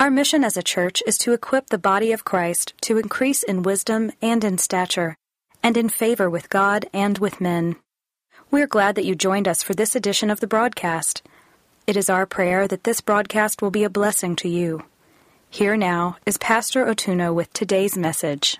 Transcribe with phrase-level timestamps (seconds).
[0.00, 3.62] Our mission as a church is to equip the body of Christ to increase in
[3.62, 5.16] wisdom and in stature,
[5.62, 7.76] and in favor with God and with men.
[8.50, 11.22] We're glad that you joined us for this edition of the broadcast.
[11.86, 14.82] It is our prayer that this broadcast will be a blessing to you.
[15.48, 18.58] Here now is Pastor Otuno with today's message.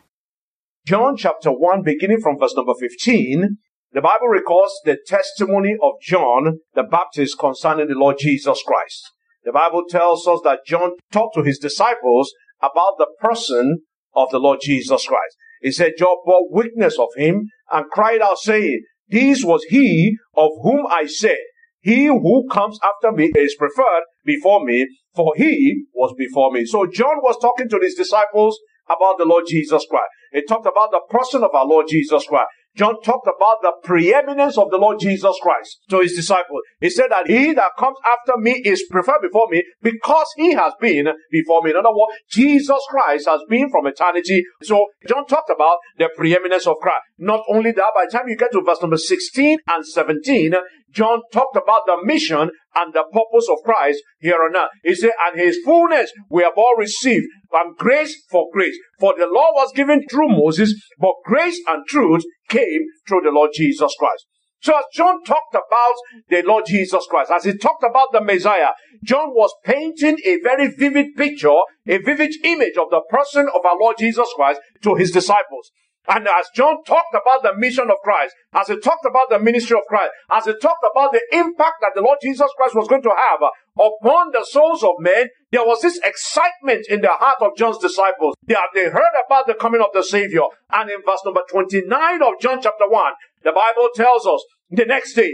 [0.86, 3.58] John chapter 1, beginning from verse number 15,
[3.92, 9.10] the Bible records the testimony of John the Baptist concerning the Lord Jesus Christ.
[9.44, 13.80] The Bible tells us that John talked to his disciples about the person
[14.14, 15.36] of the Lord Jesus Christ.
[15.60, 20.50] He said, John bore witness of him and cried out saying, This was he of
[20.62, 21.38] whom I said,
[21.80, 26.64] He who comes after me is preferred before me, for he was before me.
[26.64, 30.10] So John was talking to his disciples about the Lord Jesus Christ.
[30.32, 32.48] He talked about the person of our Lord Jesus Christ.
[32.76, 36.60] John talked about the preeminence of the Lord Jesus Christ to his disciples.
[36.80, 40.72] He said that he that comes after me is preferred before me because he has
[40.80, 41.70] been before me.
[41.70, 44.42] In other words, Jesus Christ has been from eternity.
[44.62, 47.02] So John talked about the preeminence of Christ.
[47.18, 50.54] Not only that, by the time you get to verse number 16 and 17,
[50.90, 54.70] John talked about the mission and the purpose of Christ here on earth.
[54.82, 58.76] He said, and his fullness we have all received, and grace for grace.
[58.98, 63.50] For the law was given through Moses, but grace and truth came through the Lord
[63.52, 64.26] Jesus Christ.
[64.62, 65.94] So as John talked about
[66.30, 68.70] the Lord Jesus Christ, as he talked about the Messiah,
[69.02, 73.78] John was painting a very vivid picture, a vivid image of the person of our
[73.78, 75.70] Lord Jesus Christ to his disciples.
[76.06, 79.76] And as John talked about the mission of Christ, as he talked about the ministry
[79.76, 83.02] of Christ, as he talked about the impact that the Lord Jesus Christ was going
[83.02, 83.40] to have
[83.74, 88.34] upon the souls of men, there was this excitement in the heart of John's disciples.
[88.46, 90.42] They, they heard about the coming of the Savior.
[90.70, 93.12] And in verse number 29 of John chapter 1,
[93.42, 95.32] the Bible tells us the next day,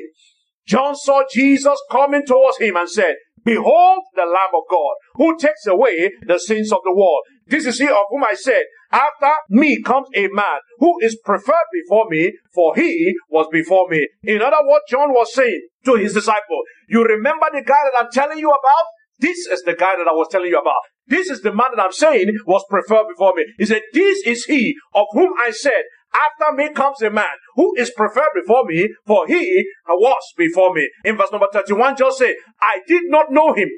[0.67, 5.67] John saw Jesus coming towards him and said, Behold the Lamb of God, who takes
[5.67, 7.23] away the sins of the world.
[7.47, 11.69] This is he of whom I said, After me comes a man who is preferred
[11.73, 14.07] before me, for he was before me.
[14.23, 18.11] In other words, John was saying to his disciple, You remember the guy that I'm
[18.13, 18.87] telling you about?
[19.19, 20.81] This is the guy that I was telling you about.
[21.07, 23.45] This is the man that I'm saying was preferred before me.
[23.59, 27.75] He said, This is he of whom I said, after me comes a man who
[27.77, 30.89] is preferred before me, for he was before me.
[31.05, 33.69] In verse number 31, just say, I did not know him,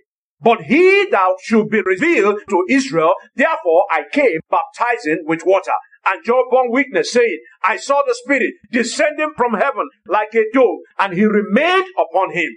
[0.40, 5.72] but he that should be revealed to Israel, therefore I came baptizing with water.
[6.04, 10.78] And John bore witness, saying, I saw the Spirit descending from heaven like a dove,
[10.98, 12.50] and he remained upon him.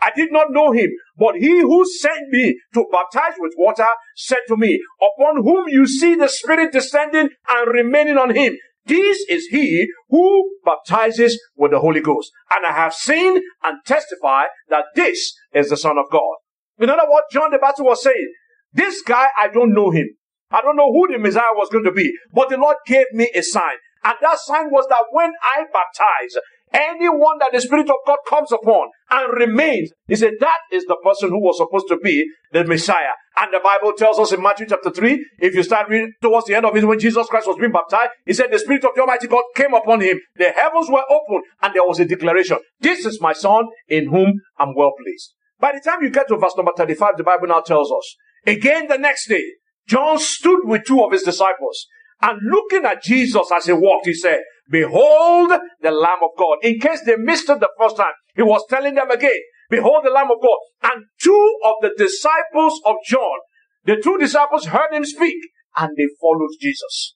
[0.00, 4.40] I did not know him, but he who sent me to baptize with water said
[4.48, 8.56] to me, Upon whom you see the Spirit descending and remaining on him,
[8.88, 12.32] this is he who baptizes with the Holy Ghost.
[12.50, 16.36] And I have seen and testify that this is the Son of God.
[16.78, 18.32] In other words, John the Baptist was saying,
[18.72, 20.08] this guy, I don't know him.
[20.50, 23.30] I don't know who the Messiah was going to be, but the Lord gave me
[23.34, 23.76] a sign.
[24.04, 26.40] And that sign was that when I baptize,
[26.72, 30.96] anyone that the Spirit of God comes upon and remains, he said that is the
[31.02, 33.12] person who was supposed to be the Messiah.
[33.36, 36.54] And the Bible tells us in Matthew chapter 3, if you start reading towards the
[36.54, 39.00] end of it, when Jesus Christ was being baptized, he said the Spirit of the
[39.02, 40.18] Almighty God came upon him.
[40.36, 42.58] The heavens were opened and there was a declaration.
[42.80, 45.34] This is my son in whom I'm well pleased.
[45.60, 48.14] By the time you get to verse number 35, the Bible now tells us,
[48.46, 49.44] again the next day,
[49.86, 51.86] John stood with two of his disciples
[52.20, 54.40] and looking at Jesus as he walked, he said,
[54.70, 56.58] Behold the Lamb of God.
[56.62, 59.40] In case they missed it the first time, he was telling them again,
[59.70, 60.58] Behold the Lamb of God.
[60.92, 63.38] And two of the disciples of John,
[63.84, 65.36] the two disciples heard him speak
[65.76, 67.14] and they followed Jesus.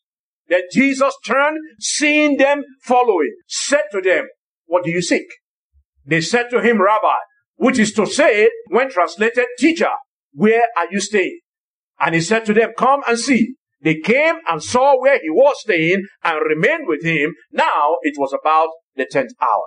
[0.49, 4.27] Then Jesus turned, seeing them following, said to them,
[4.67, 5.27] What do you seek?
[6.05, 7.17] They said to him, Rabbi,
[7.57, 9.91] which is to say, when translated, teacher,
[10.33, 11.41] where are you staying?
[12.01, 13.55] And he said to them, Come and see.
[13.83, 17.35] They came and saw where he was staying and remained with him.
[17.51, 19.65] Now it was about the tenth hour.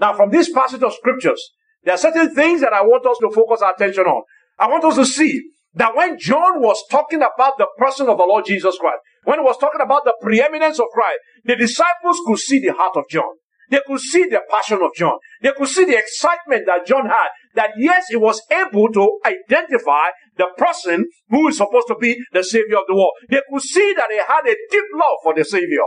[0.00, 1.50] Now from this passage of scriptures,
[1.84, 4.22] there are certain things that I want us to focus our attention on.
[4.58, 8.24] I want us to see that when John was talking about the person of the
[8.24, 12.38] Lord Jesus Christ, when he was talking about the preeminence of Christ, the disciples could
[12.38, 13.30] see the heart of John.
[13.70, 15.18] They could see the passion of John.
[15.42, 17.28] They could see the excitement that John had.
[17.54, 22.44] That yes, he was able to identify the person who is supposed to be the
[22.44, 23.12] savior of the world.
[23.28, 25.84] They could see that he had a deep love for the savior.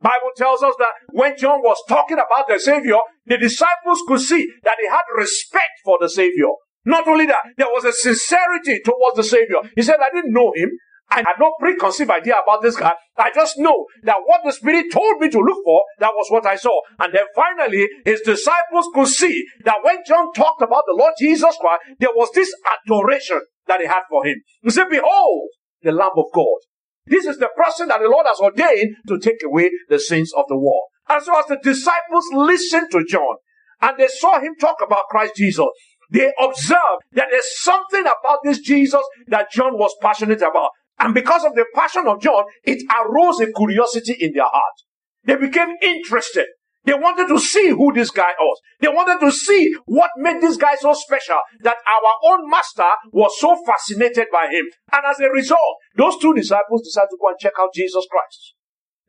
[0.00, 4.48] Bible tells us that when John was talking about the savior, the disciples could see
[4.64, 6.48] that he had respect for the savior.
[6.84, 9.58] Not only that, there was a sincerity towards the savior.
[9.76, 10.70] He said, I didn't know him.
[11.10, 12.94] I had no preconceived idea about this guy.
[13.16, 16.46] I just know that what the Spirit told me to look for, that was what
[16.46, 16.80] I saw.
[17.00, 21.56] And then finally, his disciples could see that when John talked about the Lord Jesus
[21.60, 22.54] Christ, there was this
[22.86, 24.36] adoration that he had for him.
[24.62, 25.48] He said, Behold,
[25.82, 26.58] the Lamb of God.
[27.06, 30.44] This is the person that the Lord has ordained to take away the sins of
[30.48, 30.88] the world.
[31.08, 33.36] And so as the disciples listened to John
[33.80, 35.66] and they saw him talk about Christ Jesus,
[36.10, 40.70] they observed that there's something about this Jesus that John was passionate about.
[41.00, 44.76] And because of the passion of John, it arose a curiosity in their heart.
[45.24, 46.46] They became interested.
[46.84, 48.58] They wanted to see who this guy was.
[48.80, 53.38] They wanted to see what made this guy so special that our own master was
[53.38, 54.66] so fascinated by him.
[54.92, 58.54] And as a result, those two disciples decided to go and check out Jesus Christ.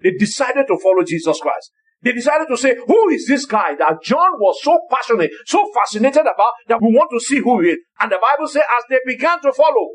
[0.02, 1.72] They decided to follow Jesus Christ.
[2.02, 6.24] They decided to say, who is this guy that John was so passionate, so fascinated
[6.24, 7.78] about that we want to see who he is?
[8.00, 9.92] And the Bible says, as they began to follow,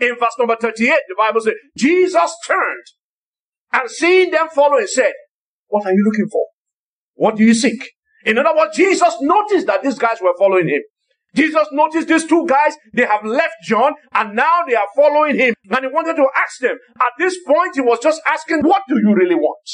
[0.00, 2.84] in verse number 38, the Bible says, Jesus turned
[3.72, 5.12] and seeing them following said,
[5.68, 6.44] What are you looking for?
[7.14, 7.92] What do you seek?
[8.24, 10.82] In other words, Jesus noticed that these guys were following him.
[11.34, 15.54] Jesus noticed these two guys, they have left John and now they are following him.
[15.70, 16.76] And he wanted to ask them.
[17.00, 19.68] At this point, he was just asking, What do you really want?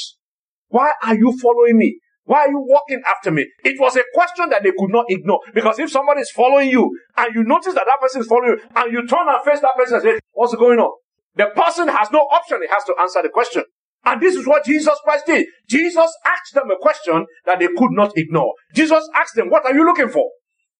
[0.67, 1.99] Why are you following me?
[2.25, 3.47] Why are you walking after me?
[3.63, 5.39] It was a question that they could not ignore.
[5.53, 8.61] Because if somebody is following you and you notice that that person is following you
[8.75, 10.91] and you turn and face that person and say, what's going on?
[11.35, 12.61] The person has no option.
[12.61, 13.63] He has to answer the question.
[14.05, 15.47] And this is what Jesus Christ did.
[15.69, 18.53] Jesus asked them a question that they could not ignore.
[18.73, 20.29] Jesus asked them, what are you looking for?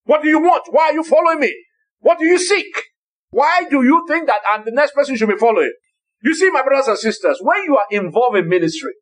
[0.05, 0.63] What do you want?
[0.69, 1.53] Why are you following me?
[1.99, 2.75] What do you seek?
[3.31, 5.73] Why do you think that I'm the next person should be following?
[6.23, 8.93] You see, my brothers and sisters, when you are involved in ministry,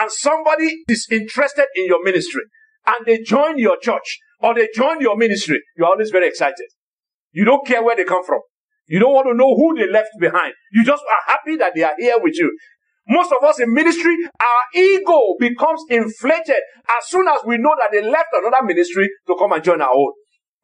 [0.00, 2.42] and somebody is interested in your ministry
[2.86, 6.66] and they join your church or they join your ministry, you're always very excited.
[7.32, 8.40] You don't care where they come from.
[8.86, 10.54] You don't want to know who they left behind.
[10.72, 12.56] You just are happy that they are here with you.
[13.08, 16.62] Most of us in ministry, our ego becomes inflated
[16.98, 19.92] as soon as we know that they left another ministry to come and join our
[19.94, 20.12] own.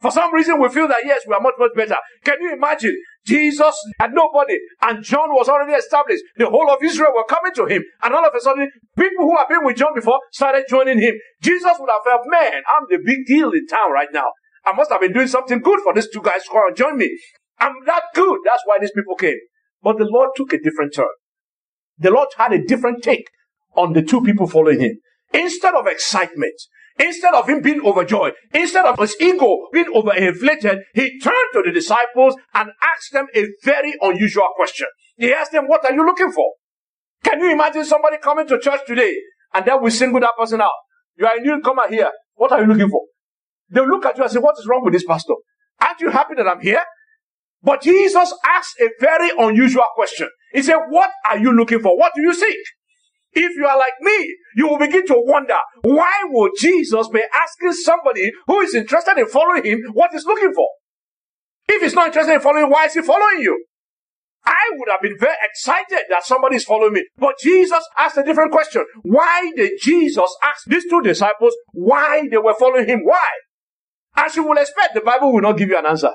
[0.01, 1.97] For some reason, we feel that yes, we are much, much better.
[2.25, 2.95] Can you imagine?
[3.27, 6.23] Jesus had nobody, and John was already established.
[6.37, 9.37] The whole of Israel were coming to him, and all of a sudden, people who
[9.37, 11.15] have been with John before started joining him.
[11.41, 14.27] Jesus would have felt, man, I'm the big deal in town right now.
[14.67, 16.99] I must have been doing something good for these two guys to come and join
[16.99, 17.17] me.
[17.59, 18.41] I'm that good.
[18.45, 19.39] That's why these people came.
[19.83, 21.07] But the Lord took a different turn.
[21.99, 23.29] The Lord had a different take
[23.75, 24.99] on the two people following him.
[25.33, 26.55] Instead of excitement,
[26.99, 31.73] Instead of him being overjoyed, instead of his ego being overinflated, he turned to the
[31.73, 34.87] disciples and asked them a very unusual question.
[35.17, 36.53] He asked them, What are you looking for?
[37.25, 39.15] Can you imagine somebody coming to church today
[39.53, 40.71] and then we single that person out?
[41.17, 42.11] You are a newcomer here.
[42.35, 43.03] What are you looking for?
[43.71, 45.35] They'll look at you and say, What is wrong with this pastor?
[45.81, 46.83] Aren't you happy that I'm here?
[47.63, 50.29] But Jesus asked a very unusual question.
[50.53, 51.99] He said, What are you looking for?
[51.99, 52.59] What do you seek?
[53.35, 57.73] If you are like me, you will begin to wonder, why would Jesus be asking
[57.73, 60.69] somebody who is interested in following him what he's looking for?
[61.69, 63.65] If he's not interested in following, why is he following you?
[64.47, 67.05] I would have been very excited that somebody is following me.
[67.17, 68.85] But Jesus asked a different question.
[69.03, 73.01] Why did Jesus ask these two disciples why they were following him?
[73.05, 73.31] Why?
[74.17, 76.11] As you will expect, the Bible will not give you an answer.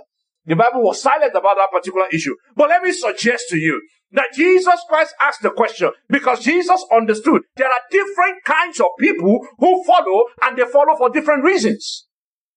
[0.46, 2.36] The Bible was silent about that particular issue.
[2.56, 7.44] But let me suggest to you that Jesus Christ asked the question because Jesus understood
[7.56, 12.08] there are different kinds of people who follow and they follow for different reasons.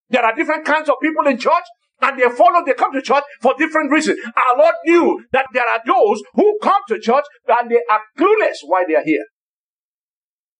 [0.09, 1.65] There are different kinds of people in church
[2.01, 4.19] and they follow, they come to church for different reasons.
[4.25, 8.57] Our Lord knew that there are those who come to church and they are clueless
[8.67, 9.25] why they are here.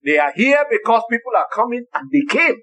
[0.05, 2.57] They are here because people are coming and they came.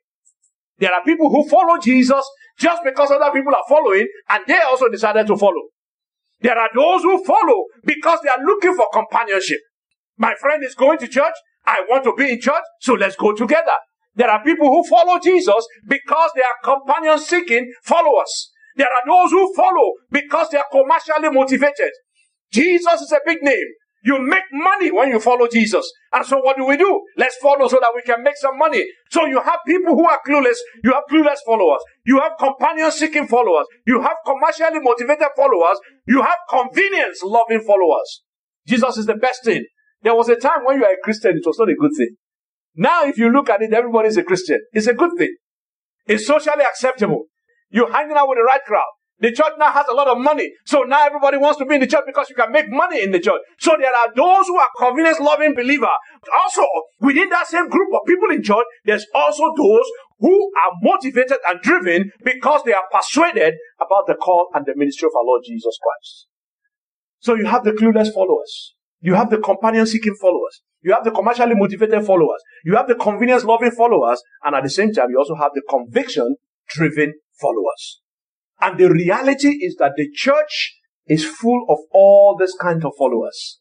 [0.78, 2.24] There are people who follow Jesus
[2.58, 5.70] just because other people are following and they also decided to follow.
[6.42, 9.60] There are those who follow because they are looking for companionship.
[10.18, 11.34] My friend is going to church.
[11.66, 13.78] I want to be in church, so let's go together.
[14.16, 18.52] There are people who follow Jesus because they are companion seeking followers.
[18.76, 21.92] There are those who follow because they are commercially motivated.
[22.52, 23.68] Jesus is a big name.
[24.04, 25.92] You make money when you follow Jesus.
[26.14, 27.02] And so what do we do?
[27.18, 28.86] Let's follow so that we can make some money.
[29.12, 30.58] So you have people who are clueless.
[30.84, 31.82] You have clueless followers.
[32.06, 33.68] You have companion seeking followers.
[33.86, 35.80] You have commercially motivated followers.
[36.08, 38.24] You have convenience loving followers.
[38.68, 39.66] Jesus is the best thing.
[40.02, 42.16] There was a time when you were a Christian, it was not a good thing.
[42.76, 44.60] Now, if you look at it, everybody is a Christian.
[44.72, 45.36] It's a good thing.
[46.08, 47.26] It's socially acceptable.
[47.70, 48.86] You're hanging out with the right crowd.
[49.20, 50.52] The church now has a lot of money.
[50.66, 53.12] So now everybody wants to be in the church because you can make money in
[53.12, 53.42] the church.
[53.60, 55.92] So there are those who are convenience loving believer.
[56.44, 56.64] Also,
[57.02, 59.86] within that same group of people in church, there's also those
[60.20, 65.08] who are motivated and driven because they are persuaded about the call and the ministry
[65.08, 66.28] of our Lord Jesus Christ.
[67.20, 68.76] So you have the clueless followers.
[69.02, 70.62] You have the companion seeking followers.
[70.82, 72.42] You have the commercially motivated followers.
[72.64, 74.22] You have the convenience loving followers.
[74.44, 76.38] And at the same time, you also have the conviction
[76.70, 78.02] driven followers.
[78.62, 80.76] And the reality is that the church
[81.08, 83.60] is full of all this kind of followers.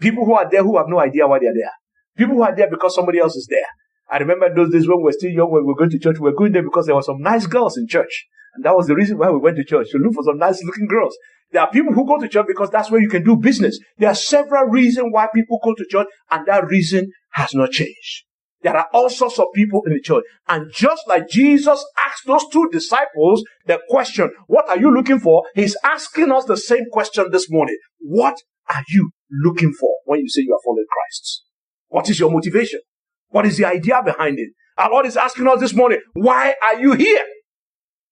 [0.00, 1.72] People who are there who have no idea why they're there.
[2.16, 3.66] People who are there because somebody else is there.
[4.10, 6.18] I remember those days when we were still young, when we were going to church,
[6.18, 8.26] we were going there because there were some nice girls in church.
[8.54, 10.62] And that was the reason why we went to church, to look for some nice
[10.62, 11.16] looking girls.
[11.50, 13.78] There are people who go to church because that's where you can do business.
[13.98, 18.24] There are several reasons why people go to church, and that reason has not changed.
[18.62, 20.24] There are all sorts of people in the church.
[20.48, 25.44] And just like Jesus asked those two disciples the question, what are you looking for?
[25.54, 27.76] He's asking us the same question this morning.
[27.98, 28.36] What
[28.68, 31.44] are you looking for when you say you are following Christ?
[31.88, 32.80] What is your motivation?
[33.28, 34.50] What is the idea behind it?
[34.78, 37.24] Our Lord is asking us this morning, why are you here?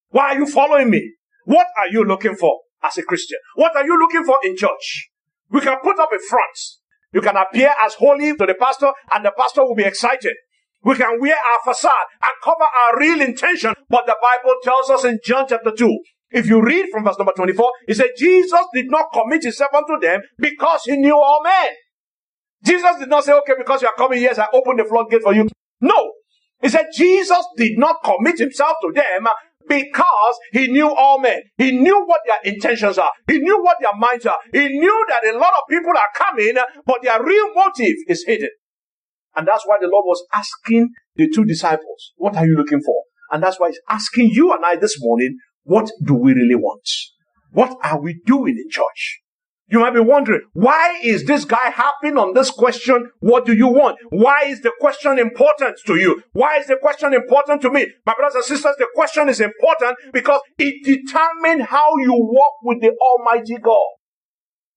[0.09, 1.15] Why are you following me?
[1.45, 3.39] What are you looking for as a Christian?
[3.55, 5.11] What are you looking for in church?
[5.51, 6.59] We can put up a front.
[7.13, 10.35] You can appear as holy to the pastor and the pastor will be excited.
[10.83, 13.75] We can wear our facade and cover our real intention.
[13.89, 15.99] But the Bible tells us in John chapter 2,
[16.31, 19.99] if you read from verse number 24, it said, Jesus did not commit himself unto
[20.01, 21.69] them because he knew all men.
[22.65, 25.35] Jesus did not say, okay, because you are coming so I open the floodgate for
[25.35, 25.49] you.
[25.81, 26.13] No.
[26.63, 29.27] He said Jesus did not commit himself to them
[29.71, 31.41] because he knew all men.
[31.57, 33.13] He knew what their intentions are.
[33.29, 34.39] He knew what their minds are.
[34.53, 38.51] He knew that a lot of people are coming, but their real motive is hidden.
[39.37, 43.05] And that's why the Lord was asking the two disciples, what are you looking for?
[43.31, 46.89] And that's why he's asking you and I this morning, what do we really want?
[47.53, 49.20] What are we doing in church?
[49.71, 53.09] You might be wondering, why is this guy harping on this question?
[53.21, 53.99] What do you want?
[54.11, 56.25] Why is the question important to you?
[56.33, 57.87] Why is the question important to me?
[58.05, 62.81] My brothers and sisters, the question is important because it determines how you walk with
[62.81, 63.87] the Almighty God.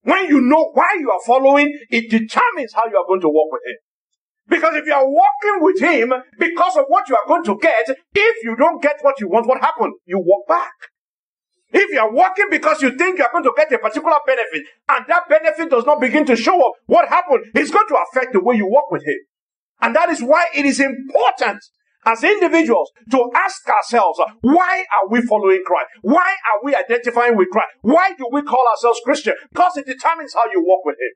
[0.02, 3.50] When you know why you are following, it determines how you are going to walk
[3.50, 3.76] with Him.
[4.46, 7.88] Because if you are walking with Him because of what you are going to get,
[8.14, 9.94] if you don't get what you want, what happened?
[10.04, 10.70] You walk back.
[11.76, 14.62] If you are working because you think you are going to get a particular benefit
[14.88, 17.46] and that benefit does not begin to show up, what happened?
[17.52, 19.18] It's going to affect the way you work with Him.
[19.80, 21.58] And that is why it is important
[22.06, 25.88] as individuals to ask ourselves, why are we following Christ?
[26.02, 27.70] Why are we identifying with Christ?
[27.82, 29.34] Why do we call ourselves Christian?
[29.52, 31.10] Because it determines how you walk with Him.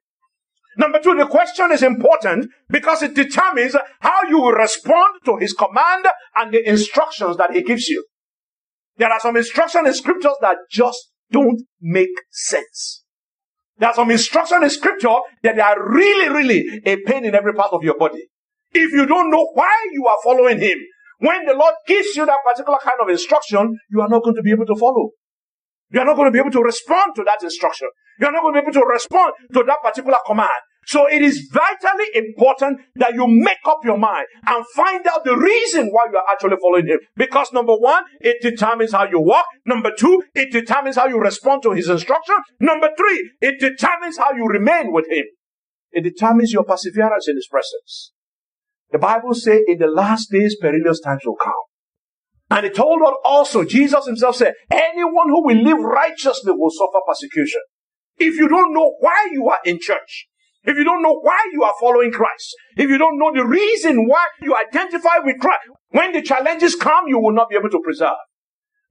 [0.78, 5.52] Number two, the question is important because it determines how you will respond to His
[5.52, 8.04] command and the instructions that He gives you.
[8.98, 13.04] There are some instructions in scriptures that just don't make sense.
[13.78, 17.72] There are some instructions in scripture that are really, really a pain in every part
[17.72, 18.28] of your body.
[18.72, 20.78] If you don't know why you are following him,
[21.20, 24.42] when the Lord gives you that particular kind of instruction, you are not going to
[24.42, 25.10] be able to follow.
[25.90, 27.88] You are not going to be able to respond to that instruction.
[28.20, 30.50] You are not going to be able to respond to that particular command.
[30.88, 35.36] So it is vitally important that you make up your mind and find out the
[35.36, 36.98] reason why you are actually following him.
[37.14, 39.44] Because number one, it determines how you walk.
[39.66, 42.36] Number two, it determines how you respond to his instruction.
[42.58, 45.26] Number three, it determines how you remain with him.
[45.92, 48.12] It determines your perseverance in his presence.
[48.90, 51.52] The Bible says in the last days, perilous times will come.
[52.50, 57.00] And it told us also, Jesus himself said, anyone who will live righteously will suffer
[57.06, 57.60] persecution.
[58.16, 60.27] If you don't know why you are in church,
[60.64, 64.06] if you don't know why you are following Christ, if you don't know the reason
[64.06, 65.60] why you identify with Christ,
[65.90, 68.16] when the challenges come, you will not be able to preserve.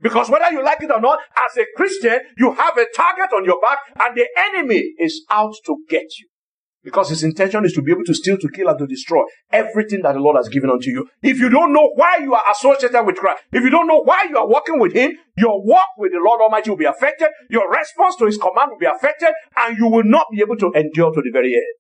[0.02, 3.46] Because whether you like it or not, as a Christian, you have a target on
[3.46, 6.28] your back and the enemy is out to get you.
[6.84, 10.02] Because his intention is to be able to steal, to kill, and to destroy everything
[10.04, 11.10] that the Lord has given unto you.
[11.22, 14.26] If you don't know why you are associated with Christ, if you don't know why
[14.30, 17.70] you are walking with Him, your walk with the Lord Almighty will be affected, your
[17.70, 21.12] response to His command will be affected, and you will not be able to endure
[21.12, 21.76] to the very end.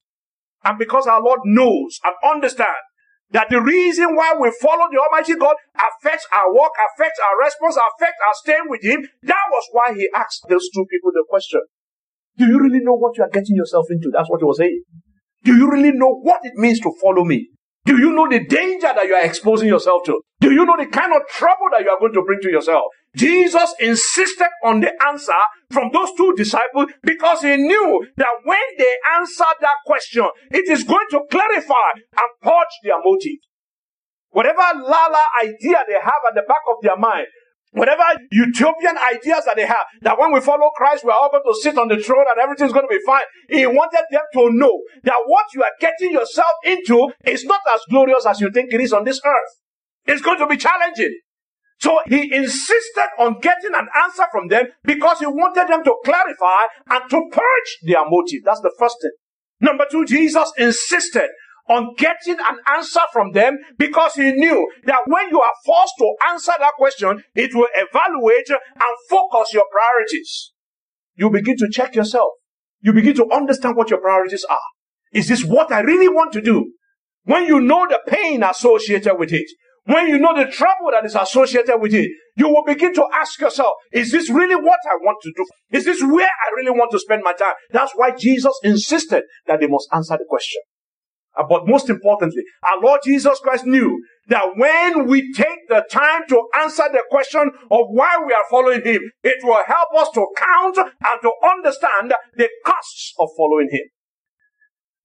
[0.64, 2.76] And because our Lord knows and understands
[3.32, 7.78] that the reason why we follow the Almighty God affects our walk, affects our response,
[7.78, 11.62] affects our staying with Him, that was why He asked those two people the question.
[12.38, 14.12] Do you really know what you are getting yourself into?
[14.14, 14.82] That's what he was saying.
[15.44, 17.50] Do you really know what it means to follow me?
[17.86, 20.22] Do you know the danger that you are exposing yourself to?
[20.42, 22.84] Do you know the kind of trouble that you are going to bring to yourself?
[23.16, 25.32] Jesus insisted on the answer
[25.72, 30.84] from those two disciples because he knew that when they answered that question, it is
[30.84, 33.40] going to clarify and purge their motive.
[34.32, 37.26] whatever lala idea they have at the back of their mind,
[37.72, 41.60] whatever utopian ideas that they have, that when we follow Christ, we're all going to
[41.62, 43.24] sit on the throne and everything's going to be fine.
[43.50, 47.82] He wanted them to know that what you are getting yourself into is not as
[47.90, 49.62] glorious as you think it is on this earth.
[50.06, 51.20] It's going to be challenging.
[51.80, 56.64] So he insisted on getting an answer from them because he wanted them to clarify
[56.90, 58.42] and to purge their motive.
[58.44, 59.12] That's the first thing.
[59.60, 61.30] Number two, Jesus insisted
[61.70, 66.16] on getting an answer from them because he knew that when you are forced to
[66.30, 70.54] answer that question, it will evaluate and focus your priorities.
[71.16, 72.32] You begin to check yourself.
[72.82, 74.60] You begin to understand what your priorities are.
[75.14, 76.74] Is this what I really want to do?
[77.24, 79.48] When you know the pain associated with it,
[79.88, 83.40] when you know the trouble that is associated with it, you will begin to ask
[83.40, 85.46] yourself, is this really what I want to do?
[85.72, 87.54] Is this where I really want to spend my time?
[87.72, 90.62] That's why Jesus insisted that they must answer the question.
[91.38, 96.24] Uh, but most importantly, our Lord Jesus Christ knew that when we take the time
[96.30, 100.26] to answer the question of why we are following Him, it will help us to
[100.36, 103.84] count and to understand the costs of following Him.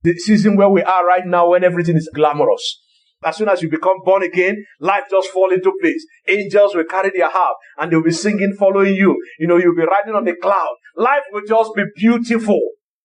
[0.02, 2.80] The season where we are right now, when everything is glamorous,
[3.24, 6.04] as soon as you become born again, life just fall into place.
[6.28, 9.16] Angels will carry their harp and they'll be singing following you.
[9.38, 10.74] You know, you'll be riding on the cloud.
[10.96, 12.60] Life will just be beautiful.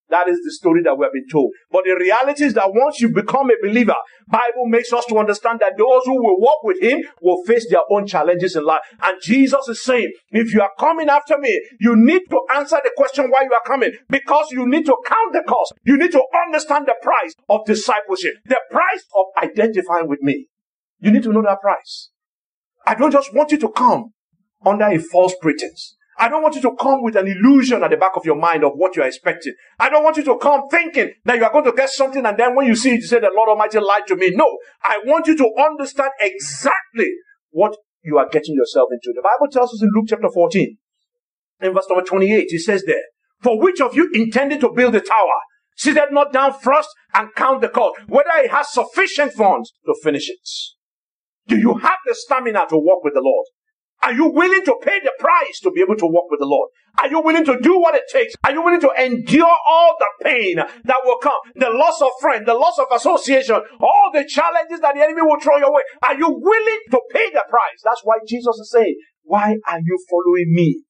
[0.09, 1.51] That is the story that we have been told.
[1.69, 3.95] But the reality is that once you become a believer,
[4.27, 7.81] Bible makes us to understand that those who will walk with him will face their
[7.91, 8.81] own challenges in life.
[9.01, 12.91] And Jesus is saying, if you are coming after me, you need to answer the
[12.95, 15.73] question why you are coming because you need to count the cost.
[15.83, 20.47] You need to understand the price of discipleship, the price of identifying with me.
[20.99, 22.11] You need to know that price.
[22.85, 24.13] I don't just want you to come
[24.65, 25.96] under a false pretense.
[26.19, 28.63] I don't want you to come with an illusion at the back of your mind
[28.63, 29.53] of what you're expecting.
[29.79, 32.37] I don't want you to come thinking that you are going to get something and
[32.37, 34.31] then when you see it, you say, the Lord Almighty lied to me.
[34.31, 37.11] No, I want you to understand exactly
[37.51, 39.13] what you are getting yourself into.
[39.15, 40.77] The Bible tells us in Luke chapter 14,
[41.61, 43.03] in verse number 28, it says there,
[43.41, 45.39] For which of you intended to build a tower?
[45.75, 49.95] Sit that not down first and count the cost, whether it has sufficient funds to
[50.03, 50.49] finish it.
[51.47, 53.45] Do you have the stamina to walk with the Lord?
[54.03, 56.69] Are you willing to pay the price to be able to walk with the Lord?
[56.99, 58.33] Are you willing to do what it takes?
[58.43, 61.39] Are you willing to endure all the pain that will come?
[61.55, 65.39] The loss of friend, the loss of association, all the challenges that the enemy will
[65.39, 65.81] throw your way.
[66.07, 67.81] Are you willing to pay the price?
[67.83, 70.83] That's why Jesus is saying, why are you following me?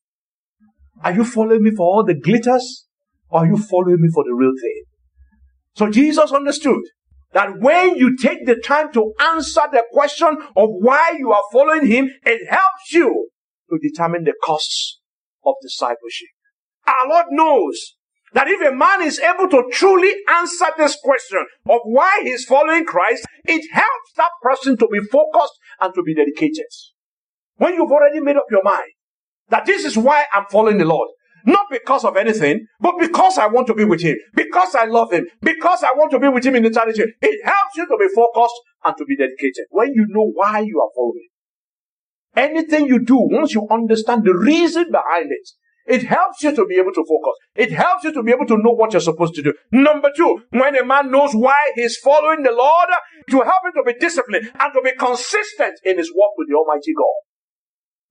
[1.04, 2.88] Are you following me for all the glitters?
[3.30, 4.84] Or are you following me for the real thing?
[5.76, 6.82] So Jesus understood
[7.34, 11.86] that when you take the time to answer the question of why you are following
[11.86, 13.30] him, it helps you
[13.70, 15.00] to determine the costs
[15.46, 16.30] of discipleship.
[16.88, 17.96] Our Lord knows
[18.34, 22.86] that if a man is able to truly answer this question of why he's following
[22.86, 26.66] Christ, it helps that person to be focused and to be dedicated.
[27.56, 28.92] When you've already made up your mind
[29.50, 31.10] that this is why I'm following the Lord,
[31.48, 34.18] not because of anything, but because I want to be with Him.
[34.36, 35.26] Because I love Him.
[35.42, 37.04] Because I want to be with Him in eternity.
[37.22, 39.66] It helps you to be focused and to be dedicated.
[39.70, 41.30] When you know why you are following.
[42.36, 45.50] Anything you do, once you understand the reason behind it,
[45.88, 47.34] it helps you to be able to focus.
[47.56, 49.54] It helps you to be able to know what you're supposed to do.
[49.72, 52.90] Number two, when a man knows why he's following the Lord,
[53.30, 56.56] to help him to be disciplined and to be consistent in his walk with the
[56.56, 57.16] Almighty God.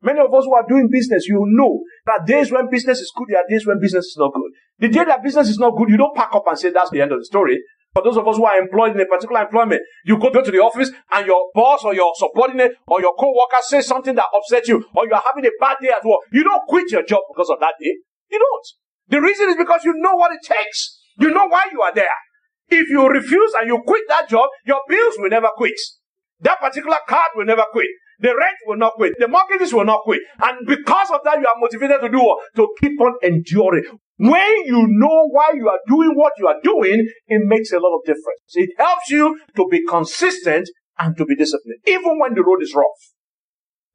[0.07, 3.27] Many of us who are doing business, you know that days when business is good,
[3.29, 4.53] there are days when business is not good.
[4.79, 7.03] The day that business is not good, you don't pack up and say that's the
[7.03, 7.59] end of the story.
[7.93, 10.61] For those of us who are employed in a particular employment, you go to the
[10.63, 14.85] office and your boss or your subordinate or your co-worker says something that upsets you
[14.95, 16.21] or you are having a bad day at work.
[16.31, 17.97] You don't quit your job because of that day.
[18.31, 18.67] You don't.
[19.09, 21.01] The reason is because you know what it takes.
[21.19, 22.15] You know why you are there.
[22.69, 25.81] If you refuse and you quit that job, your bills will never quit.
[26.41, 27.89] That particular card will never quit.
[28.21, 29.15] The rent will not quit.
[29.19, 30.23] The mortgages will not quit.
[30.43, 32.39] And because of that, you are motivated to do what?
[32.57, 33.85] To keep on enduring.
[34.19, 37.97] When you know why you are doing what you are doing, it makes a lot
[37.97, 38.55] of difference.
[38.55, 42.75] It helps you to be consistent and to be disciplined, even when the road is
[42.75, 43.16] rough.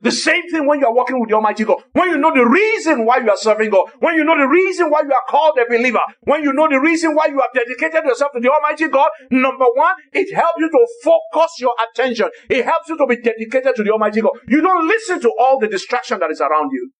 [0.01, 1.77] The same thing when you are walking with the Almighty God.
[1.93, 3.91] When you know the reason why you are serving God.
[3.99, 6.01] When you know the reason why you are called a believer.
[6.21, 9.09] When you know the reason why you have dedicated yourself to the Almighty God.
[9.29, 12.29] Number one, it helps you to focus your attention.
[12.49, 14.31] It helps you to be dedicated to the Almighty God.
[14.47, 16.91] You don't listen to all the distraction that is around you.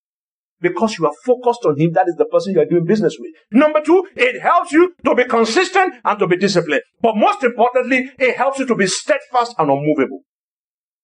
[0.60, 3.32] Because you are focused on Him, that is the person you are doing business with.
[3.50, 6.82] Number two, it helps you to be consistent and to be disciplined.
[7.00, 10.20] But most importantly, it helps you to be steadfast and unmovable.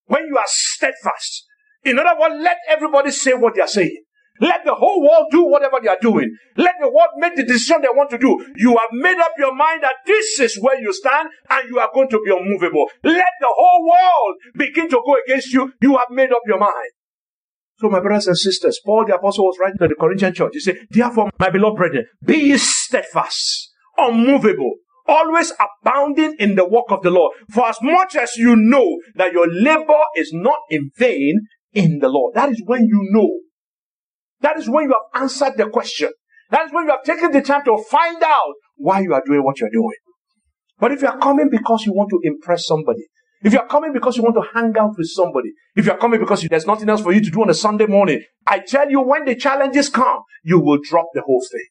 [0.06, 1.47] When you are steadfast,
[1.88, 4.04] in other words, let everybody say what they are saying.
[4.40, 6.36] Let the whole world do whatever they are doing.
[6.56, 8.38] Let the world make the decision they want to do.
[8.56, 11.90] You have made up your mind that this is where you stand and you are
[11.92, 12.86] going to be unmovable.
[13.02, 15.72] Let the whole world begin to go against you.
[15.82, 16.92] You have made up your mind.
[17.80, 20.50] So, my brothers and sisters, Paul the apostle was writing to the Corinthian church.
[20.52, 24.74] He said, Therefore, my beloved brethren, be steadfast, unmovable,
[25.06, 27.32] always abounding in the work of the Lord.
[27.50, 32.08] For as much as you know that your labor is not in vain in the
[32.08, 32.34] Lord.
[32.34, 33.28] That is when you know.
[34.40, 36.10] That is when you have answered the question.
[36.50, 39.42] That is when you have taken the time to find out why you are doing
[39.42, 39.96] what you're doing.
[40.78, 43.06] But if you are coming because you want to impress somebody,
[43.42, 45.98] if you are coming because you want to hang out with somebody, if you are
[45.98, 48.90] coming because there's nothing else for you to do on a Sunday morning, I tell
[48.90, 51.66] you, when the challenges come, you will drop the whole thing.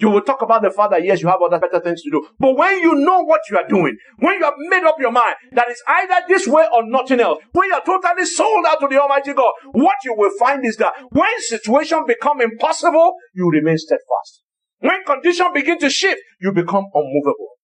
[0.00, 2.28] You will talk about the fact that yes, you have other better things to do.
[2.38, 5.34] But when you know what you are doing, when you have made up your mind
[5.52, 8.86] that it's either this way or nothing else, when you are totally sold out to
[8.88, 13.76] the Almighty God, what you will find is that when situations become impossible, you remain
[13.76, 14.44] steadfast.
[14.78, 17.58] When conditions begin to shift, you become unmovable.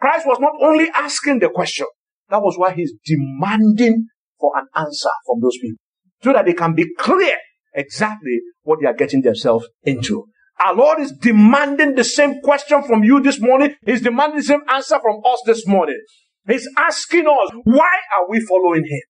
[0.00, 1.86] Christ was not only asking the question,
[2.30, 4.06] that was why he's demanding
[4.40, 5.78] for an answer from those people
[6.22, 7.36] so that they can be clear
[7.74, 10.26] exactly what they are getting themselves into.
[10.64, 13.74] Our Lord is demanding the same question from you this morning.
[13.86, 15.98] He's demanding the same answer from us this morning.
[16.46, 19.00] He's asking us, why are we following Him?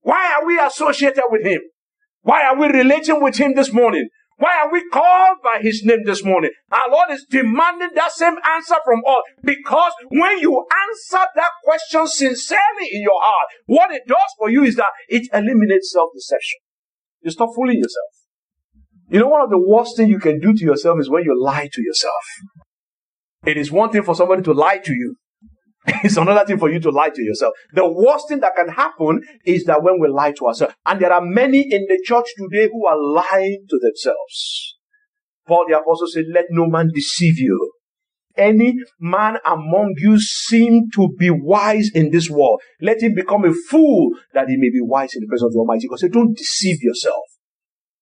[0.00, 1.60] Why are we associated with Him?
[2.22, 4.08] Why are we relating with Him this morning?
[4.38, 6.50] Why are we called by His name this morning?
[6.70, 12.06] Our Lord is demanding that same answer from us because when you answer that question
[12.06, 16.58] sincerely in your heart, what it does for you is that it eliminates self-deception.
[17.22, 18.25] You stop fooling yourself.
[19.08, 21.40] You know, one of the worst things you can do to yourself is when you
[21.40, 22.24] lie to yourself.
[23.46, 25.16] It is one thing for somebody to lie to you.
[26.04, 27.54] It's another thing for you to lie to yourself.
[27.72, 30.74] The worst thing that can happen is that when we lie to ourselves.
[30.84, 34.76] And there are many in the church today who are lying to themselves.
[35.46, 37.72] Paul the apostle said, let no man deceive you.
[38.36, 42.60] Any man among you seem to be wise in this world.
[42.82, 45.60] Let him become a fool that he may be wise in the presence of the
[45.60, 46.00] Almighty God.
[46.00, 47.22] So don't deceive yourself.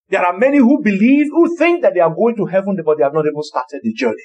[0.08, 3.04] There are many who believe, who think that they are going to heaven, but they
[3.04, 4.24] have not even started the journey.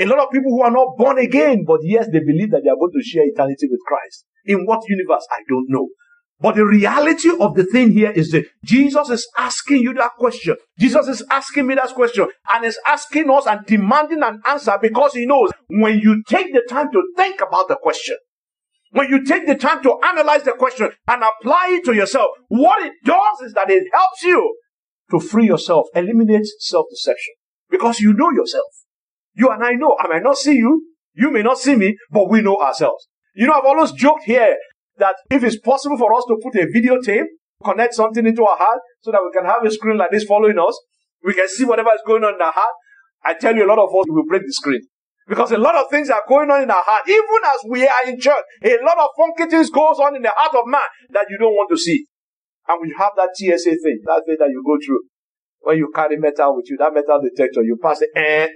[0.00, 2.70] A lot of people who are not born again, but yes, they believe that they
[2.70, 4.24] are going to share eternity with Christ.
[4.46, 5.26] In what universe?
[5.30, 5.88] I don't know.
[6.40, 10.56] But the reality of the thing here is that Jesus is asking you that question.
[10.76, 15.14] Jesus is asking me that question and is asking us and demanding an answer because
[15.14, 18.16] he knows when you take the time to think about the question,
[18.90, 22.82] when you take the time to analyze the question and apply it to yourself, what
[22.82, 24.56] it does is that it helps you
[25.12, 27.34] to free yourself, eliminate self-deception.
[27.70, 28.66] Because you know yourself.
[29.34, 29.96] You and I know.
[29.98, 30.88] I might not see you.
[31.14, 33.06] You may not see me, but we know ourselves.
[33.34, 34.56] You know, I've always joked here
[34.98, 37.26] that if it's possible for us to put a videotape,
[37.64, 40.58] connect something into our heart so that we can have a screen like this following
[40.58, 40.78] us,
[41.24, 42.74] we can see whatever is going on in our heart.
[43.24, 44.80] I tell you, a lot of us will break the screen.
[45.28, 47.08] Because a lot of things are going on in our heart.
[47.08, 50.32] Even as we are in church, a lot of funky things goes on in the
[50.34, 52.06] heart of man that you don't want to see.
[52.68, 55.02] And we have that TSA thing, that thing that you go through.
[55.60, 58.50] When you carry metal with you, that metal detector, you pass it, and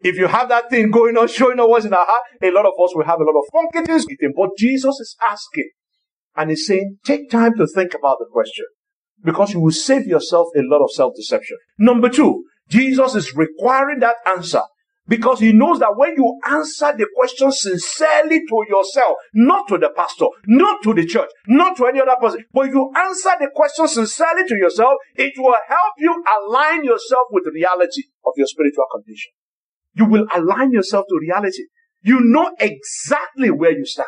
[0.00, 2.64] if you have that thing going on, showing us what's in our heart, a lot
[2.64, 5.70] of us will have a lot of funky things But Jesus is asking,
[6.36, 8.64] and he's saying, take time to think about the question.
[9.22, 11.58] Because you will save yourself a lot of self-deception.
[11.78, 14.62] Number two, Jesus is requiring that answer
[15.10, 19.90] because he knows that when you answer the question sincerely to yourself, not to the
[19.96, 23.88] pastor, not to the church, not to any other person, but you answer the question
[23.88, 28.84] sincerely to yourself, it will help you align yourself with the reality of your spiritual
[28.94, 29.32] condition.
[29.94, 31.64] You will align yourself to reality.
[32.02, 34.06] You know exactly where you stand.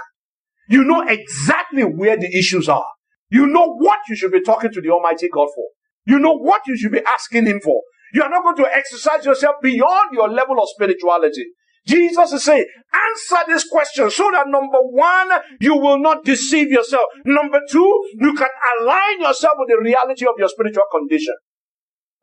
[0.69, 2.87] You know exactly where the issues are.
[3.29, 5.67] You know what you should be talking to the Almighty God for.
[6.07, 7.83] You know what you should be asking Him for.
[8.13, 11.47] You are not going to exercise yourself beyond your level of spirituality.
[11.87, 17.05] Jesus is saying, answer this question so that number one, you will not deceive yourself.
[17.25, 18.49] Number two, you can
[18.79, 21.35] align yourself with the reality of your spiritual condition.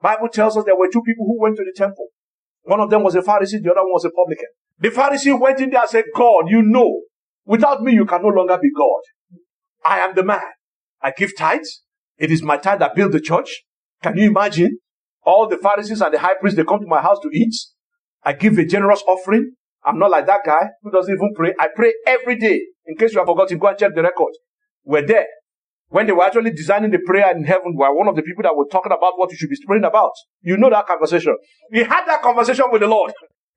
[0.02, 2.08] Bible tells us there were two people who went to the temple.
[2.63, 4.47] One of them was a Pharisee, the other one was a publican.
[4.80, 7.02] The Pharisee went in there and said, God, you know,
[7.45, 9.02] without me you can no longer be God.
[9.84, 10.41] I am the man.
[11.02, 11.84] I give tithes.
[12.17, 13.63] It is my tithe that built the church.
[14.02, 14.80] Can you imagine?
[15.23, 17.53] All the Pharisees and the high priests, they come to my house to eat.
[18.23, 19.51] I give a generous offering.
[19.84, 21.53] I'm not like that guy who doesn't even pray.
[21.60, 22.62] I pray every day.
[22.86, 24.34] In case you have forgotten, go and check the record.
[24.84, 25.27] We're there.
[25.89, 28.43] When they were actually designing the prayer in heaven, we were one of the people
[28.43, 30.12] that were talking about what you should be praying about.
[30.41, 31.36] You know that conversation.
[31.71, 33.13] We had that conversation with the Lord.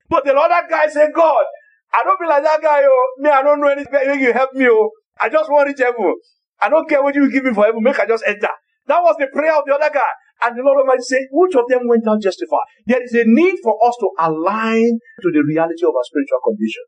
[0.09, 1.45] But the other guy said, God,
[1.93, 3.13] I don't be like that guy, oh.
[3.19, 4.19] Me, I don't know anything.
[4.19, 4.89] You help me, oh.
[5.21, 6.15] I just want to heaven.
[6.59, 7.83] I don't care what you give me for heaven.
[7.83, 8.49] Make I just enter.
[8.87, 10.01] That was the prayer of the other guy.
[10.41, 12.67] And the Lord Almighty said, which of them went out justified?
[12.85, 16.83] There is a need for us to align to the reality of our spiritual condition.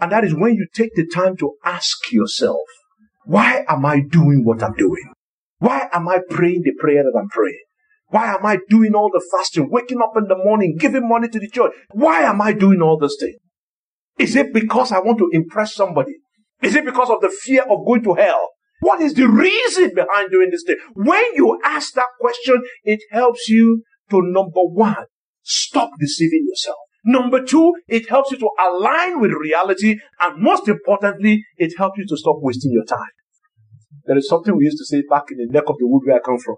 [0.00, 2.60] And that is when you take the time to ask yourself,
[3.24, 5.12] why am I doing what I'm doing?
[5.58, 7.62] Why am I praying the prayer that I'm praying?
[8.08, 11.38] Why am I doing all the fasting, waking up in the morning, giving money to
[11.38, 11.72] the church?
[11.90, 13.36] Why am I doing all this thing?
[14.18, 16.16] Is it because I want to impress somebody?
[16.62, 18.50] Is it because of the fear of going to hell?
[18.84, 20.76] What is the reason behind doing this thing?
[20.92, 25.06] When you ask that question, it helps you to number one,
[25.42, 26.76] stop deceiving yourself.
[27.06, 30.00] Number two, it helps you to align with reality.
[30.20, 33.14] And most importantly, it helps you to stop wasting your time.
[34.04, 36.16] There is something we used to say back in the neck of the wood where
[36.16, 36.56] I come from.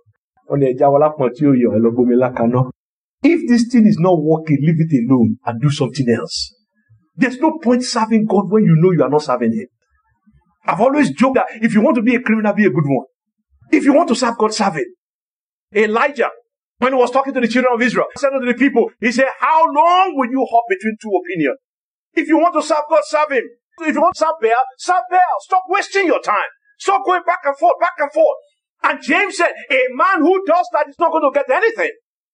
[3.23, 6.53] If this thing is not working, leave it alone and do something else.
[7.15, 9.69] There's no point serving God when you know you are not serving Him.
[10.67, 13.07] I've always joked that if you want to be a criminal, be a good one.
[13.71, 14.85] If you want to serve God, serve Him.
[15.75, 16.31] Elijah
[16.79, 19.29] when he was talking to the children of Israel, said to the people, he said,
[19.41, 21.57] How long will you hop between two opinions?
[22.13, 23.45] If you want to serve God, serve Him.
[23.81, 25.37] If you want to serve Baal, serve Baal.
[25.41, 26.49] Stop wasting your time.
[26.79, 28.37] Stop going back and forth, back and forth.
[28.83, 31.91] And James said, A man who does that is not going to get anything.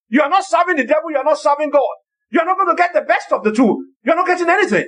[0.09, 1.95] You are not serving the devil, you are not serving God.
[2.31, 3.87] You are not going to get the best of the two.
[4.05, 4.87] You are not getting anything.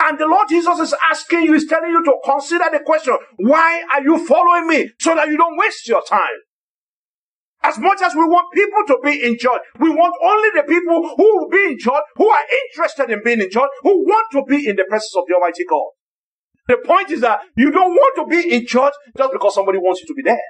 [0.00, 3.82] And the Lord Jesus is asking you, is telling you to consider the question, why
[3.92, 4.90] are you following me?
[5.00, 6.38] So that you don't waste your time.
[7.62, 11.14] As much as we want people to be in church, we want only the people
[11.16, 14.44] who will be in church, who are interested in being in church, who want to
[14.48, 15.90] be in the presence of the Almighty God.
[16.68, 20.02] The point is that you don't want to be in church just because somebody wants
[20.02, 20.40] you to be there.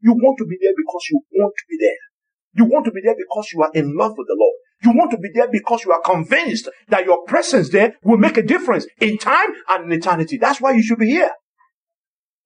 [0.00, 2.00] You want to be there because you want to be there.
[2.54, 4.54] You want to be there because you are in love with the Lord.
[4.84, 8.36] You want to be there because you are convinced that your presence there will make
[8.36, 10.36] a difference in time and in eternity.
[10.36, 11.30] That's why you should be here.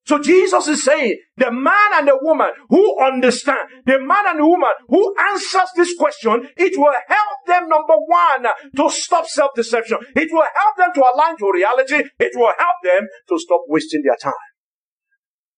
[0.07, 4.47] So Jesus is saying the man and the woman who understand, the man and the
[4.47, 8.47] woman who answers this question, it will help them, number one,
[8.77, 9.99] to stop self-deception.
[10.17, 12.09] It will help them to align to reality.
[12.19, 14.33] It will help them to stop wasting their time.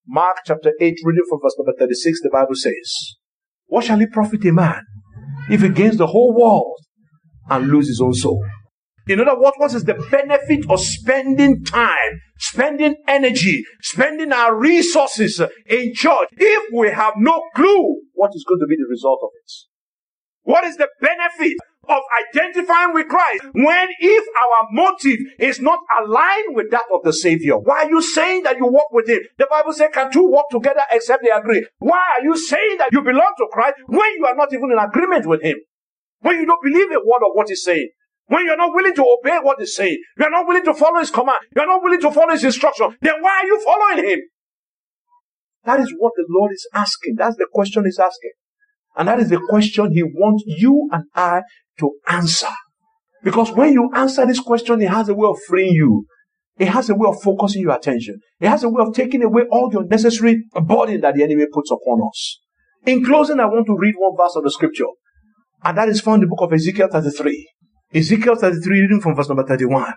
[0.08, 3.16] Mark chapter 8, reading from verse number 36, the Bible says,
[3.66, 4.82] What shall it profit a man
[5.50, 6.76] if he gains the whole world
[7.48, 8.44] and lose his own soul?
[9.08, 15.40] In other words, what is the benefit of spending time, spending energy, spending our resources
[15.66, 19.30] in church if we have no clue what is going to be the result of
[19.34, 19.52] it?
[20.42, 21.56] What is the benefit
[21.90, 27.12] of identifying with Christ when if our motive is not aligned with that of the
[27.12, 27.58] Savior?
[27.58, 29.20] Why are you saying that you walk with Him?
[29.38, 31.66] The Bible says, can two walk together except they agree?
[31.78, 34.78] Why are you saying that you belong to Christ when you are not even in
[34.78, 35.56] agreement with Him?
[36.20, 37.88] When you don't believe a word of what He's saying?
[38.30, 41.10] When you're not willing to obey what he's saying, you're not willing to follow his
[41.10, 44.20] command, you're not willing to follow his instruction, then why are you following him?
[45.64, 47.16] That is what the Lord is asking.
[47.16, 48.30] That's the question he's asking.
[48.96, 51.42] And that is the question he wants you and I
[51.78, 52.48] to answer.
[53.22, 56.06] Because when you answer this question, it has a way of freeing you.
[56.58, 58.18] It has a way of focusing your attention.
[58.40, 61.70] It has a way of taking away all your unnecessary burden that the enemy puts
[61.70, 62.40] upon us.
[62.86, 64.86] In closing, I want to read one verse of the scripture.
[65.62, 67.48] And that is found in the book of Ezekiel 33.
[67.94, 69.92] Ezekiel 33, reading from verse number 31.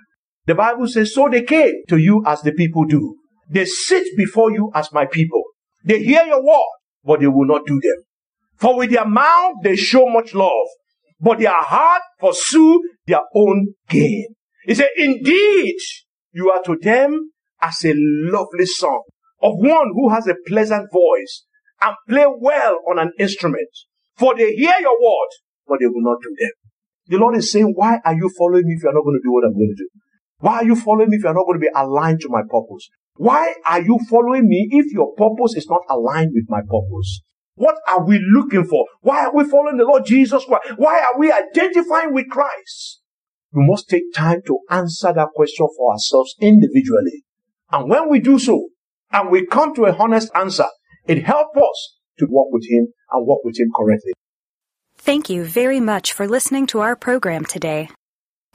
[0.45, 3.15] The Bible says, So they came to you as the people do.
[3.49, 5.43] They sit before you as my people.
[5.85, 6.65] They hear your word,
[7.03, 8.03] but they will not do them.
[8.63, 10.67] For with their mouth they show much love,
[11.19, 14.27] but their heart pursue their own gain.
[14.65, 15.75] He said, Indeed,
[16.31, 19.03] you are to them as a lovely song
[19.41, 21.43] of one who has a pleasant voice
[21.81, 23.67] and play well on an instrument.
[24.15, 25.31] For they hear your word,
[25.67, 26.51] but they will not do them.
[27.07, 29.33] The Lord is saying, why are you following me if you're not going to do
[29.33, 29.89] what I'm going to do?
[30.39, 32.87] Why are you following me if you're not going to be aligned to my purpose?
[33.15, 37.19] Why are you following me if your purpose is not aligned with my purpose?
[37.55, 38.85] What are we looking for?
[39.01, 40.73] Why are we following the Lord Jesus Christ?
[40.77, 43.01] Why are we identifying with Christ?
[43.51, 47.23] We must take time to answer that question for ourselves individually.
[47.71, 48.69] And when we do so,
[49.11, 50.65] and we come to a honest answer,
[51.05, 54.13] it helps us to walk with Him and walk with Him correctly.
[54.97, 57.89] Thank you very much for listening to our program today.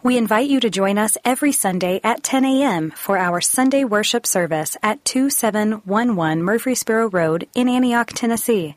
[0.03, 2.91] We invite you to join us every Sunday at 10 a.m.
[2.93, 8.77] for our Sunday worship service at 2711 Murfreesboro Road in Antioch, Tennessee.